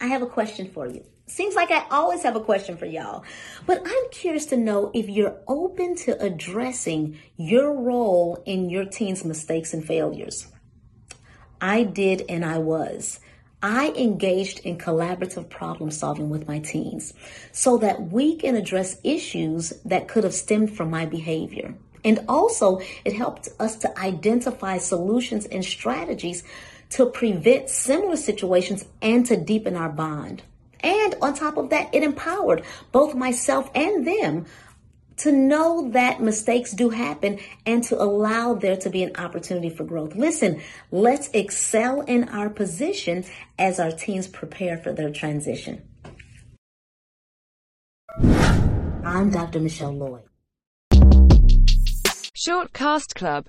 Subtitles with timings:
[0.00, 1.04] I have a question for you.
[1.26, 3.24] Seems like I always have a question for y'all,
[3.66, 9.24] but I'm curious to know if you're open to addressing your role in your teen's
[9.24, 10.46] mistakes and failures.
[11.60, 13.20] I did and I was.
[13.62, 17.12] I engaged in collaborative problem solving with my teens
[17.50, 21.74] so that we can address issues that could have stemmed from my behavior.
[22.04, 26.44] And also, it helped us to identify solutions and strategies
[26.90, 30.42] to prevent similar situations and to deepen our bond.
[30.80, 34.46] And on top of that, it empowered both myself and them
[35.18, 39.84] to know that mistakes do happen and to allow there to be an opportunity for
[39.84, 40.14] growth.
[40.14, 43.24] Listen, let's excel in our position
[43.58, 45.82] as our teens prepare for their transition.
[49.04, 49.58] I'm Dr.
[49.60, 50.22] Michelle Lloyd.
[52.34, 53.46] Short Cast Club